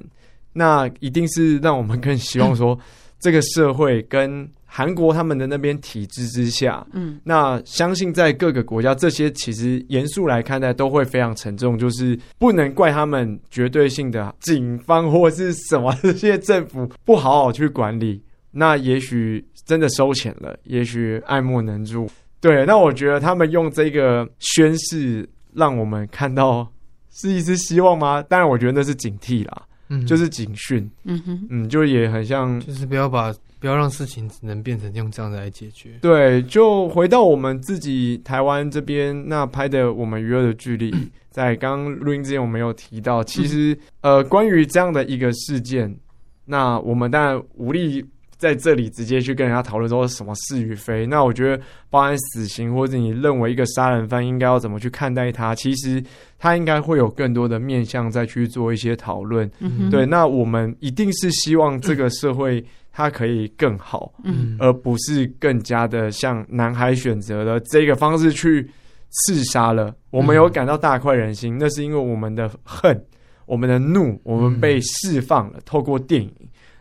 [0.52, 2.78] 那一定是让我们更希望说，
[3.18, 22.06] 这个社会跟韩国他们的那边体制之下，嗯，那相信在各个国家，这些其实严肃来看待都会非常沉重，就是不能怪他们绝对性的警方或是什么这些政府不好好去管理，那也许真的收钱了，也许爱莫能助。
[22.40, 26.66] 对，那我觉得他们用这个宣誓，让我们看到
[27.10, 28.22] 是一丝希望吗？
[28.22, 35.90] 当然，我觉得那是警惕啦，嗯，就是警讯，嗯哼，嗯，就也很像，就是不要把不要让事情只能变成用这样子来解决。
[36.00, 40.90] 对，就回到我们自己台湾这边，那拍的我们娱乐的距离，
[41.28, 45.94] 在刚刚录音之前，我们有提到，其实呃，关于这样的一个事件，
[46.46, 48.02] 那我们当然无力。
[48.40, 56.02] 在这里直接去跟人家讨论说什么是与非，那我觉得包含死刑或者你认为一个杀人犯应该要怎么去看待他，其实
[56.38, 59.48] 他应该会有更多的面向再去做一些讨论。
[59.58, 68.66] 嗯、对，那我们一定是希望这个社会它可以更好，嗯，而不是更加的像男孩选择了这个方式去
[69.10, 69.94] 刺杀了。
[70.10, 72.98] 我们有感到大快人心，那是因为我们的恨、
[73.44, 75.60] 我们的怒，我们被释放了。
[75.66, 76.32] 透过电影，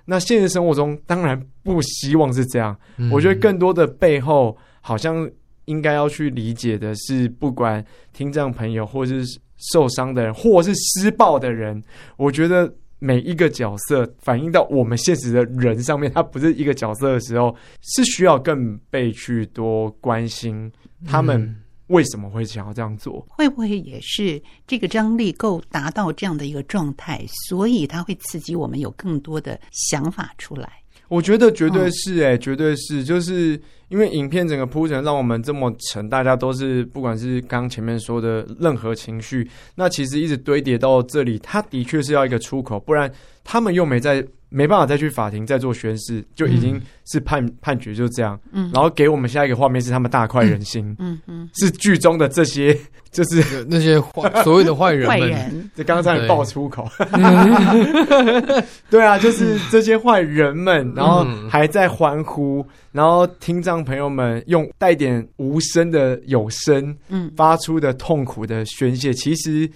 [0.10, 2.76] 那现实生活中当然不希望是这样。
[3.12, 5.30] 我觉得更多的背后，好像
[5.66, 9.24] 应该要去理解的是，不管听障朋友，或是
[9.72, 11.82] 受伤的人，或是施暴的人，
[12.18, 12.74] 我觉得。
[13.02, 20.70] 每一个角色反映到我们现实的人上面，他不是一个角色的时候，是需要更被去多关心。
[21.08, 21.56] 他们
[21.90, 23.24] 为什么会想要这样做？
[23.30, 30.72] 会不会也是这个张力够达到这样的一个状态，所以它会刺激我们有更多的想法出来？
[31.08, 43.12] 我觉得绝对是、欸，哎、嗯，绝对是，就是因为影片整个铺陈让我们这么沉，大家都是不管是刚前面说的任何情绪，那其实一直堆叠到这里，他的确是要一个出口，不然
[43.44, 44.26] 他们又没在。
[44.52, 48.36] 没办法再去法庭再做宣誓，就已经是判、嗯、判决就这样。
[48.52, 50.84] 嗯，然后给我们下一个画面是他们大快人心。
[50.98, 52.76] 嗯嗯，嗯是剧中的这些，
[53.14, 55.10] 就是那些坏所谓的坏人们。
[55.22, 56.90] 坏人，就刚才爆粗口。
[58.90, 69.70] 对啊，就是这些坏人们，然后还在欢呼，然后听障朋友们用带点无声的有声，嗯，发出的痛苦的宣泄，其实。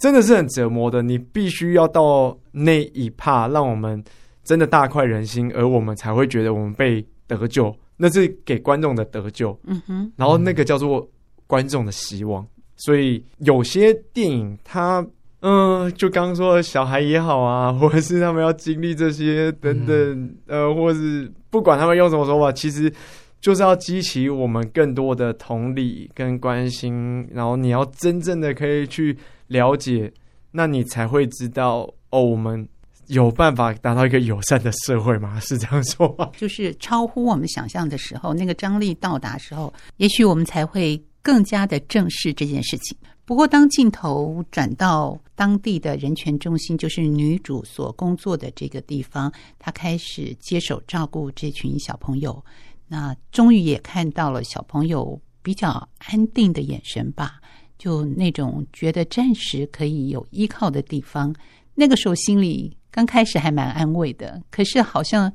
[0.00, 4.00] 真的是很折磨的，你必须要到那一趴，让我们
[4.44, 9.58] 真的大快人心，而我们才会觉得我们被得救，那是给观众的得救。
[9.64, 11.04] 嗯哼，然后那个叫做
[11.48, 12.46] 观众的希望。
[12.76, 15.08] 所以有些电影它，它
[15.40, 22.92] 嗯，就刚刚说的小孩也好啊，或者是他们要经历这些等等，呃，或是不管他们用什么说法，其实
[23.40, 29.16] 就是要激起我们更多的同理跟关心，然后你要真正的可以去。
[29.48, 30.12] 了解，
[30.50, 32.22] 那你才会知道哦。
[32.22, 32.68] 我们
[33.06, 35.40] 有办法达到一个友善的社会吗？
[35.40, 36.30] 是这样说吗？
[36.36, 42.94] 就是超乎我们想象的时候，那个张力到达时候，也许我们才会更加的正视这件事情。
[43.28, 52.42] 不过，当镜头转到当地的人权中心，就是女主所工作的这个地方，她开始接手照顾这群小朋友。
[52.86, 57.38] 那终于也看到了小朋友比较安定的眼神吧。
[57.76, 61.34] 就那种觉得暂时可以有依靠的地方，
[61.74, 65.30] 那个时候心里刚开始还蛮安慰的，可是好像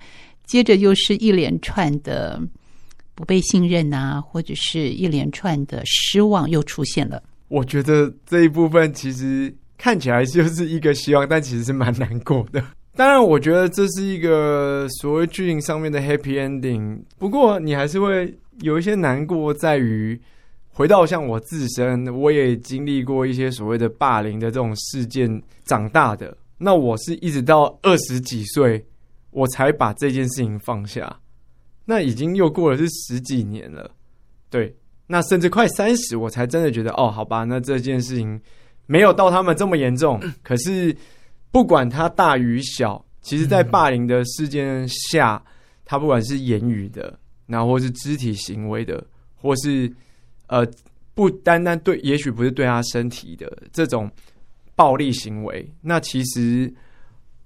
[0.47, 2.41] 接着又是一连串的
[3.13, 7.21] 不被信任啊，或者是一连串的失望又出现了。
[7.53, 12.63] 我觉得这一部分其实看起来就是一个希望，但其实是蛮难过的。
[12.97, 20.19] 当然，我觉得这是一个所谓剧情上面的 happy ending，不过你还是会有一些难过，在于。
[20.75, 25.29] 回到像我自身，我也经历过一些所谓的霸凌的这种事件
[25.65, 26.35] 长大的。
[26.57, 28.83] 那我是一直到二十几岁，
[29.29, 31.19] 我才把这件事情放下。
[31.85, 33.91] 那已经又过了是十几年了，
[34.49, 34.75] 对。
[35.07, 38.39] 那甚至快三十，我才真的觉得，哦，好吧，那这件事情
[38.85, 40.19] 没有到他们这么严重。
[40.41, 40.95] 可是
[41.51, 45.43] 不管它大与小，其实，在霸凌的事件下，
[45.85, 49.91] 他不管是言语的，然后或是肢体行为的，或是。
[50.47, 50.63] 呃，
[51.15, 54.11] 不单单对，也许不是对他身体的这种
[54.75, 55.67] 暴力行为。
[55.81, 56.71] 那其实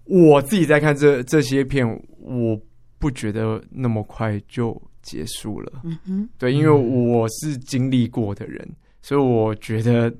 [0.03, 1.87] 我自己在看这这些片，
[2.19, 2.59] 我
[2.97, 5.71] 不觉得那么快就结束了。
[5.85, 8.67] 嗯哼，对，因为我是经历过的人，
[9.01, 10.13] 所以我觉得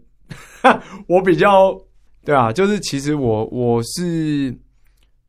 [1.07, 1.77] 我比较
[2.23, 4.57] 对啊，就是其实我我是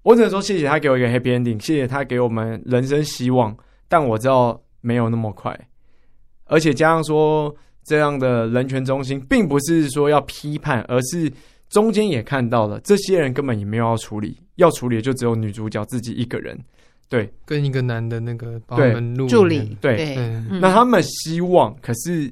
[0.03, 3.55] 我只能说谢谢他给我一个 happy ending，谢谢他给我们人生希望，
[3.89, 5.69] 但我知道没有那么快。
[6.45, 11.31] 而且加上说，这样的人权中心，并不是说要批判，而是
[11.69, 16.59] 中间也看到了，这些人根本也没有要处理，要处理的就只有女主角自己一个人。
[17.09, 18.95] 对，跟一个男的那个对。
[19.27, 20.17] 助理，对，
[20.61, 22.31] 那他们希望，可是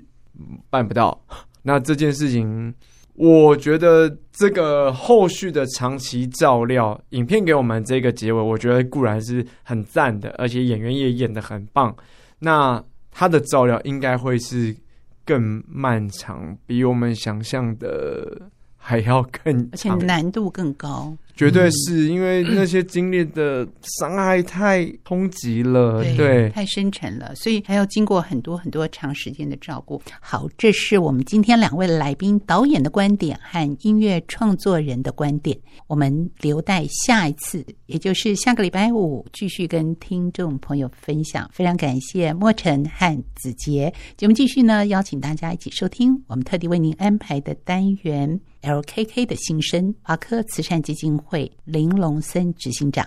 [0.69, 1.19] 办不到。
[1.63, 2.73] 那这件事情，
[3.15, 11.97] 我觉得这个后续的长期照料，影片给我们这个结尾，我觉得固然是很赞的，而且演员也演的很棒。
[12.39, 14.77] 那他的照料应该会是
[15.25, 18.43] 更漫长，比我们想象的
[18.77, 21.17] 还要更，而且难度更高。
[21.37, 30.01] 绝对是因为那些经历的伤害太冲击了，对，对太深沉了，所以还要经过很多很多长时间的照顾。
[30.19, 35.57] 好，这是我们今天两位来宾导演的观点和音乐创作人的观点，
[35.87, 41.51] 我们留待下一次，也就是下个礼拜五继续跟听众朋友分享。
[41.53, 48.41] 非常感谢莫尘和子杰，节目继续呢，邀请大家一起收听我们特地为您安排的单元。
[48.63, 53.05] LKK 的新生，华科慈善基金会林龙森执行长。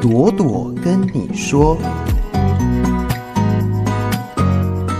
[0.00, 1.76] 朵朵跟你说。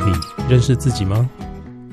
[0.04, 0.12] 你
[0.50, 1.28] 认识自己吗？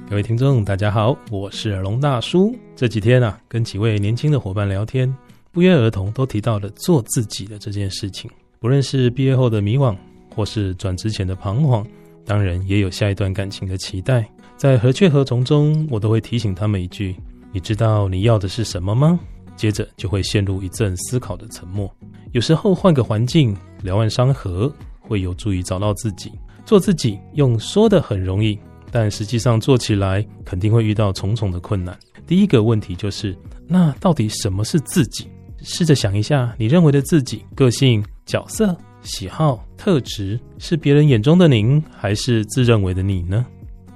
[0.10, 2.54] 各位听众，大家好，我是耳聋大叔。
[2.76, 5.12] 这几天啊，跟几位年轻的伙伴聊天，
[5.54, 8.30] 不约而同都提到了做自己的这件事情。
[8.60, 9.96] 不论是毕业后的迷惘，
[10.36, 11.88] 或是转职前的彷徨，
[12.26, 14.30] 当然也有下一段感情的期待。
[14.58, 17.16] 在何去何从中，我都会提醒他们一句：
[17.56, 19.18] 你知道你要的是什么吗？
[19.56, 21.90] 接着就会陷入一阵思考的沉默。
[22.34, 26.34] 有时候换个环境，两岸山河，会有助于找到自己。
[26.66, 28.60] 做自己，用说的很容易。
[28.92, 31.98] 但实际上做起来肯定会遇到重重的困难。
[32.28, 33.34] 第一个问题就是，
[33.66, 35.26] 那到底什么是自己？
[35.64, 43.46] 试着想一下，你认为的自己，个性、角色、喜好、特质，是别人眼中的您，还是自认为的你呢？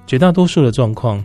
[0.07, 1.22] 绝大多数的状况，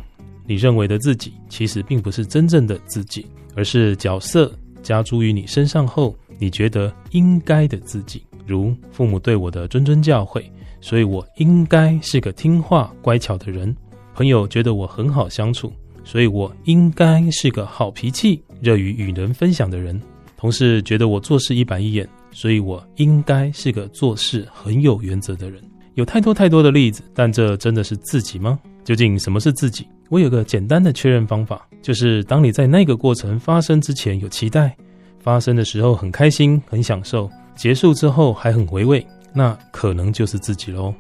[0.47, 8.23] 你认为的自己，其实并不是真正的自己，而是角色加诸于你身上后，你觉得应该的自己。
[8.47, 10.45] 如父母对我的谆谆教诲。
[10.81, 13.75] 所以我应该是个听话乖巧的人，
[14.15, 15.73] 朋友觉得我很好相处，
[16.05, 19.99] 所以我应该是个好脾气、乐于与人分享的人。
[20.37, 25.59] 同事觉得我做事一板一眼，所以我应该是个做事很有原则的人。
[25.95, 28.61] 有太多太多的例子，但这真的是自己吗？
[28.85, 29.87] 究竟什么是自己？
[30.11, 34.77] 我有个简单的确认方法，就是当你在那个过程发生之前有期待，
[35.19, 39.05] 发生的时候很开心、很享受，结束之后还很回味。
[39.33, 40.95] 那可能就是自己喽。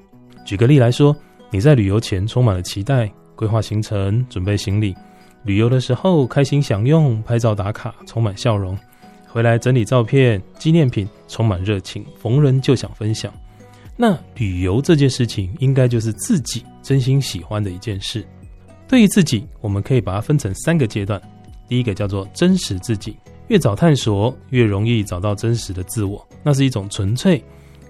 [0.44, 1.14] 举个例来说，
[1.50, 4.92] 你在旅游前充满了期待，规划行程，准备行李；
[5.44, 8.74] 旅游的时候开心享用，拍照打卡，充满笑容；
[9.28, 13.32] 回来整理照片、纪念品，充满热情，逢人就想分享。
[13.96, 18.26] 那旅游这件事情，应该就是自己真心喜欢的一件事。
[18.86, 21.20] 对于自己，我们可以把它分成三个阶段。
[21.68, 23.16] 第一个叫做真实自己，
[23.48, 26.26] 越早探索，越容易找到真实的自我。
[26.42, 27.42] 那是一种纯粹。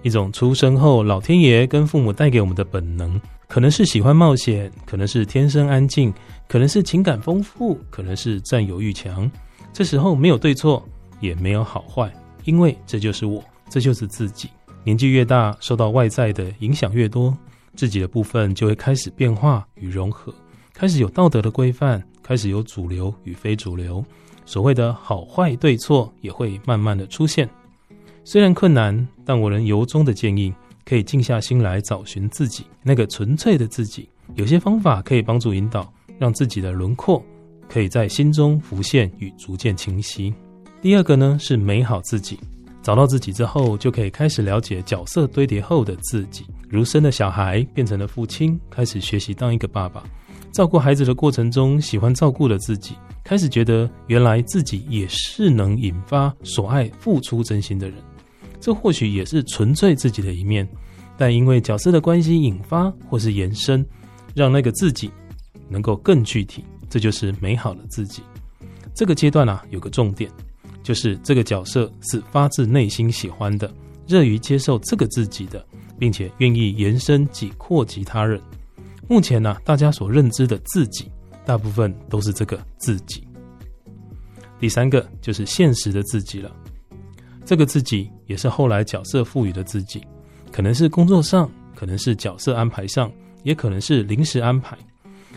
[0.03, 3.19] 一种出生后老天爷跟父母带给我们的本能，
[3.49, 6.13] 可能是喜欢冒险，可能是天生安静，
[6.47, 9.31] 可能是情感丰富，可能是占有欲强。
[9.73, 10.87] 这时候没有对错，
[11.21, 12.13] 也没有好坏，
[12.45, 14.51] 因为这就是我，这就是自己。
[14.85, 17.35] 年纪越大，受到外在的影响越多，
[17.75, 20.35] 自己的部分就会开始变化与融合，
[20.75, 24.05] 开始有道德的规范，开始有主流与非主流，
[24.45, 27.49] 所谓的好坏对错也会慢慢的出现。
[28.25, 30.53] 虽然困难，但我仍由衷的建议，
[30.85, 34.09] 可以静下心来找寻自己那个纯粹的自己。
[34.35, 37.25] 有些方法可以帮助引导，让自己的轮廓
[37.69, 40.35] 可以在心中浮现与逐渐清晰。
[40.83, 42.37] 第二个呢，是美好自己。
[42.83, 50.03] 找到自己之后，就可以开始了解角色堆叠后的自己，如生的小孩变成了父亲，开始学习当一个爸爸。
[50.55, 52.95] 照顾孩子的过程中，喜欢照顾了自己，
[53.25, 57.99] 开始觉得原来自己也是能引发所爱、付出真心的人。
[58.61, 60.67] 这或许也是纯粹自己的一面，
[61.17, 63.85] 但因为角色的关系引发或是延伸，
[64.33, 65.11] 让那个自己
[65.69, 68.23] 能够更具体，这就是美好的自己。
[68.95, 70.31] 这个阶段啊，有个重点，
[70.85, 73.69] 就是这个角色是发自内心喜欢的，
[74.07, 75.67] 乐于接受这个自己的，
[75.99, 78.41] 并且愿意延伸及扩及他人。
[79.09, 81.11] 目前呢、大家所认知的自己，
[81.45, 83.27] 大部分都是这个自己。
[84.59, 86.51] 第三个就是现实的自己了。
[87.45, 90.03] 这个自己也是后来角色赋予的自己，
[90.51, 94.77] 可能是工作上，可能是角色安排上，也可能是临时安排。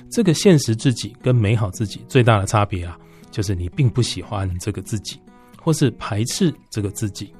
[0.10, 2.98] 这个现实自己跟美好自己最大的差别啊，
[3.30, 5.20] 就是你并不喜欢这个自己，
[5.62, 7.34] 或是排斥这个自己。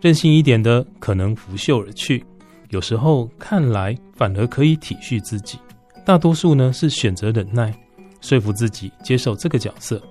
[0.00, 2.24] 任性一点的可能拂袖而去，
[2.70, 5.58] 有时候看来反而可以体恤自己。
[6.04, 7.72] 大多数呢是选择忍耐，
[8.20, 10.02] 说服自己接受这个角色，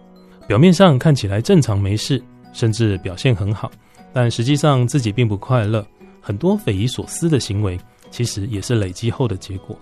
[0.47, 2.21] 表面上看起来正常没事，
[2.53, 3.71] 甚至表现很好。
[4.13, 5.85] 但实际上自己并不快乐，
[6.21, 7.79] 很多匪夷所思的行为，
[8.11, 9.77] 其实也是累积后的结果。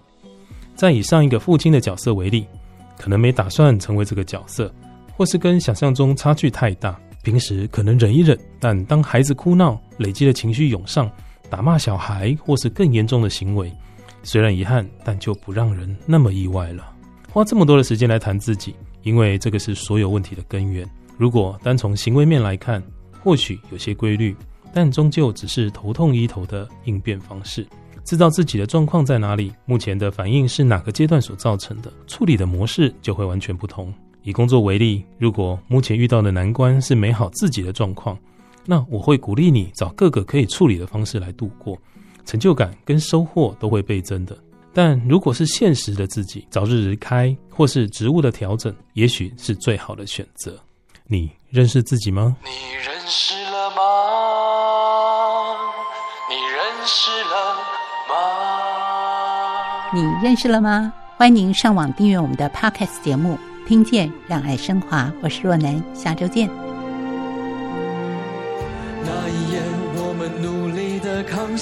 [0.76, 2.46] 再以上一个父亲的角色为例，
[2.98, 4.74] 可能没打算成为这个角色，
[5.16, 11.10] 或是跟想象中差距太大，平时可能忍一忍，但当孩子哭闹，累积的情绪涌上，
[11.50, 13.72] 打骂小孩，或是更严重的行为，
[14.24, 16.94] 虽然遗憾，但就不让人那么意外了。
[17.32, 20.88] 花这么多的时间来谈自己，因为这个是所有问题的根源。
[21.18, 22.84] 如果单从行为面来看，
[23.24, 24.36] 或许有些规律，
[24.74, 27.66] 但终究只是头痛医头的应变方式。
[28.04, 33.94] 知道自己的状况在哪里，目前的反应是哪个阶段所造成的，处理的模式就会完全不同。
[34.24, 38.18] 以工作为例，如果目前遇到的难关是美好自己的状况，
[38.70, 41.76] 那我会鼓励你找各个可以处理的方式来度过，
[42.26, 44.38] 成就感跟收获都会倍增的。
[44.74, 50.60] 但如果是现实的自己，早日离开或是职务的调整，也许是最好的选择。
[51.06, 52.36] 你认识自己吗？
[52.44, 52.50] 你
[52.86, 53.78] 认识了吗？
[56.90, 57.54] 识了
[58.08, 59.92] 吗？
[59.94, 60.94] 你认识了吗？
[61.18, 63.38] 欢迎您上网订阅我们的 Podcast 节目，
[63.68, 65.12] 听见让爱升华。
[65.22, 66.67] 我是若楠，下周见。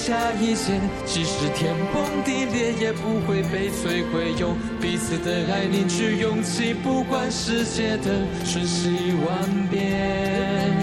[0.06, 10.78] 下一切，即使天崩地裂，也不会被摧毁，用彼此的爱，凝聚勇气，不管世界的瞬息万变，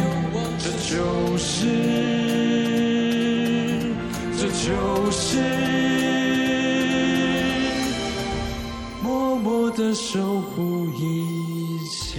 [0.59, 1.69] 这就是
[4.37, 5.39] 这就是
[9.05, 12.19] 默默的守护一切。